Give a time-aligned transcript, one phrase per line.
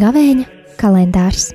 [0.00, 0.46] Gavēņa
[0.80, 1.50] kalendārs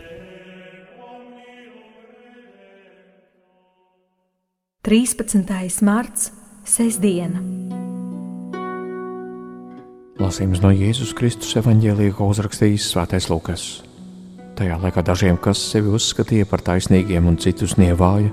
[4.85, 5.81] 13.
[5.81, 6.29] marts,
[6.61, 7.39] Sestdiena.
[10.21, 13.65] Lasījums no Jēzus Kristus evanģēlīja, ko uzrakstījis Svētais Lukas.
[14.55, 18.31] Tajā laikā dažiem, kas sevi uzskatīja par taisnīgiem un citus nievāja,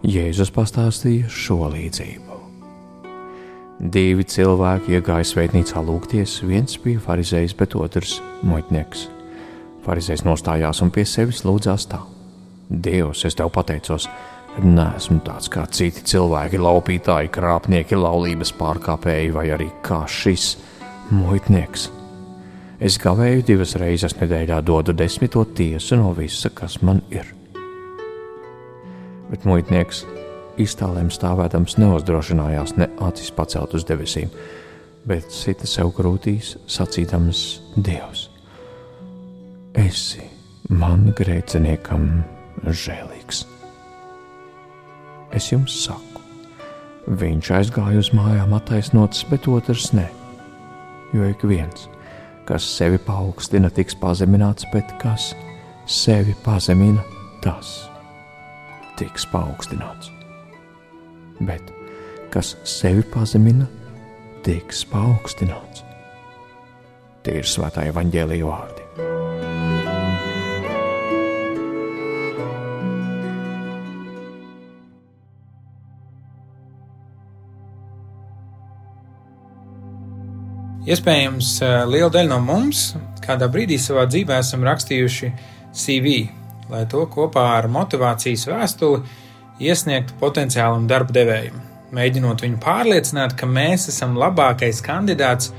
[0.00, 2.38] Jēzus pastāstīja šo līdzību.
[3.92, 9.06] Divi cilvēki iegāja svētnīcā lūgties, viens bija farizējs, bet otrs muitnieks.
[9.84, 12.00] Farizējs nostājās un pie sevis lūdzās tā:
[12.72, 14.08] Dievs, es tev pateicos,
[14.64, 20.54] neesmu tāds kā citi cilvēki, laupītāji, krāpnieki, laulības pārkāpēji vai arī kā šis
[21.12, 21.90] muitnieks.
[22.80, 27.26] Es gavēju divas reizes nedēļā, dodu desmito tiesu no visa, kas man ir.
[29.28, 30.06] Bet muitnieks
[30.60, 34.32] iztālēm stāvēdams neuzdrošinājās ne acis pacelt uz debesīm,
[35.04, 37.44] bet sita sev krūtīs, sacīdams:
[37.76, 38.30] Dievs,
[39.76, 40.24] esi
[40.72, 42.08] man grēciniekam
[42.64, 43.44] žēlīgs.
[45.36, 46.24] Es jums saku,
[47.12, 50.08] viņš aizgāja uz mājām attaisnots, bet otrs ne.
[51.12, 51.90] Jo ik viens,
[52.50, 55.28] kas sevi paaugstina, tiks pazemināts, bet kas
[55.86, 57.04] sevi pazemina,
[57.44, 57.84] tas
[58.98, 60.10] tiks paaugstināts.
[61.46, 61.70] Bet
[62.34, 63.68] kas sevi pazemina,
[64.42, 65.84] tiks paaugstināts.
[67.22, 68.79] Tie ir svētā evaņģēlīja vārdi.
[80.88, 85.28] Iespējams, eh, liela daļa no mums kādā brīdī savā dzīvē esam rakstījuši
[85.76, 86.12] CV,
[86.72, 89.02] lai to kopā ar motivācijas vēstuli
[89.60, 91.58] iesniegtu potenciālam darba devējam,
[91.92, 95.50] mēģinot viņu pārliecināt, ka mēs esam labākais kandidāts,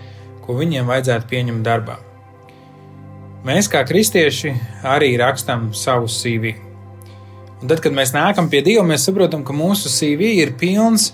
[0.41, 1.99] ko viņiem vajadzētu pieņemt darbā.
[3.45, 6.55] Mēs, kā kristieši, arī rakstām savu CV.
[7.61, 11.11] Un tad, kad mēs nākam pie Dieva, mēs saprotam, ka mūsu CV ir pilns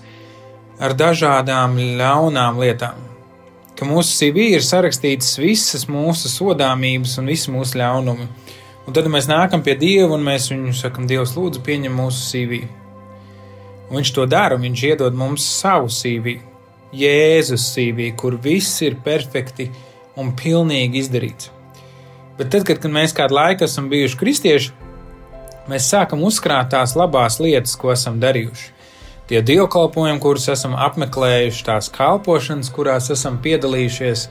[0.80, 3.07] ar dažādām ļaunām lietām
[3.78, 8.26] ka mūsu CV ir sarakstītas visas mūsu sodāmības un visi mūsu ļaunumi.
[8.88, 12.62] Un tad mēs nākam pie Dieva un mēs viņu sakam, Dievs, lūdzu, pieņem mūsu CV.
[13.88, 16.38] Un viņš to dara, viņš iedod mums savu CV,
[16.96, 19.68] Jēzus CV, kur viss ir perfekti
[20.18, 21.52] un pilnīgi izdarīts.
[22.38, 24.74] Bet tad, kad, kad mēs kādu laiku esam bijuši kristieši,
[25.68, 28.77] mēs sākam uzkrāt tās labās lietas, ko esam darījuši
[29.28, 34.24] tie dievkalpojumi, kurus esam apmeklējuši, tās kalpošanas, kurās esam piedalījušies,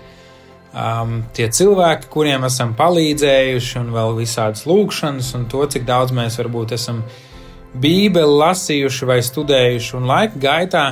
[0.73, 6.39] um, tie cilvēki, kuriem esam palīdzējuši, un vēl visādas lūkšanas, un to, cik daudz mēs
[6.41, 7.03] varbūt esam
[7.77, 10.85] Bībeli lasījuši vai studējuši, un laika gaitā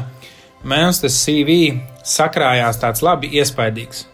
[0.66, 4.06] mums tas CV sakrājās tāds labi iespaidīgs.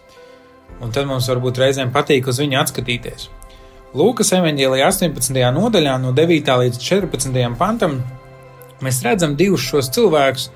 [0.82, 3.28] Un tad mums varbūt reizēm patīk uz viņu atskatīties.
[3.98, 5.36] Lūkas evanģēlijā 18.
[5.52, 6.48] nodaļā, no 9.
[6.62, 7.36] līdz 14.
[7.60, 8.00] pantam,
[8.82, 10.48] Mēs redzam divus šos cilvēkus,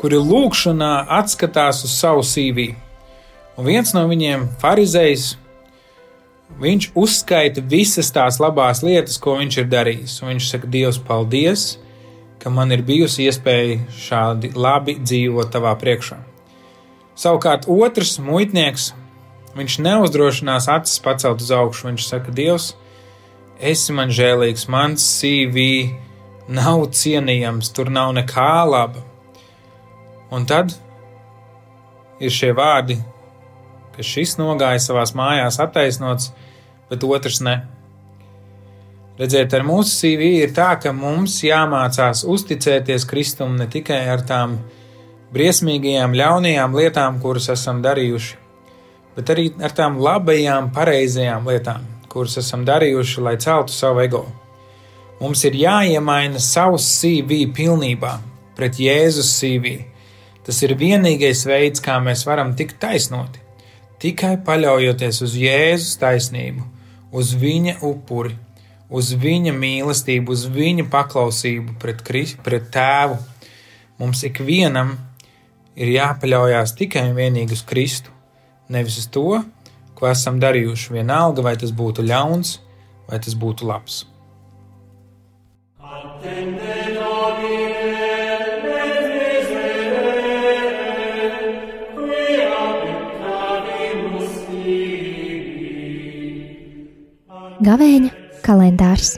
[0.00, 2.70] kuri lūkšanā atskatās uz savu CV.
[3.56, 5.34] Un viens no viņiem, Pharizējs,
[6.60, 10.20] viņš uzskaita visas tās labās lietas, ko viņš ir darījis.
[10.22, 11.66] Un viņš saka, Dievs, paldies,
[12.42, 16.20] ka man ir bijusi iespēja šādi labi dzīvot tavā priekšā.
[17.16, 18.90] Savukārt otrs muitnieks,
[19.56, 21.88] viņš neuzdrošinās acis pacelt uz augšu.
[21.88, 22.74] Viņš saka, Dievs,
[23.56, 25.64] esi man žēlīgs, mans CV
[26.48, 29.02] nav cienījams, tur nav nekā laba.
[30.30, 30.74] Un tad
[32.20, 32.98] ir šie vārdi,
[33.94, 36.32] ka šis nogāja savā mājās attaisnots,
[36.90, 37.56] bet otrs ne.
[39.16, 44.58] Redziet, ar mūsu CV ir tā, ka mums jāmācās uzticēties Kristum ne tikai ar tām
[45.32, 48.36] briesmīgajām, ļaunajām lietām, kuras esam darījuši,
[49.16, 54.26] bet arī ar tām labajām, pareizajām lietām, kuras esam darījuši, lai celtu savu ego.
[55.16, 58.18] Mums ir jāiemaina savs CV pilnībā
[58.56, 59.78] pret Jēzus CV.
[60.44, 63.40] Tas ir vienīgais veids, kā mēs varam tikt taisnoti.
[64.02, 66.66] Tikai paļaujoties uz Jēzus taisnību,
[67.16, 68.34] uz viņa upuri,
[68.92, 72.04] uz viņa mīlestību, uz viņa paklausību pret,
[72.44, 73.16] pret tēvu.
[73.96, 74.92] Mums ikvienam
[75.80, 78.12] ir jāpaļaujas tikai un vienīgi uz Kristu,
[78.68, 79.40] nevis uz to,
[79.96, 80.92] ko esam darījuši.
[80.98, 82.58] Vienalga, vai tas būtu ļauns
[83.08, 84.04] vai tas būtu labs.
[97.66, 98.10] Gavēņa
[98.46, 99.16] kalendārs